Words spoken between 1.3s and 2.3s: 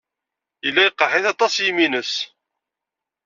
aṭas yimi-nnes.